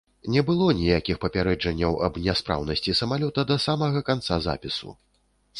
[0.35, 4.99] Не было ніякіх папярэджанняў аб няспраўнасці самалёта да самага канца запісу.